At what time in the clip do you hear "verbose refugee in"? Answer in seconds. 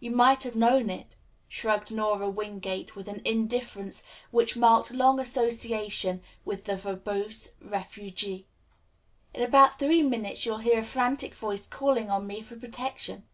6.76-9.42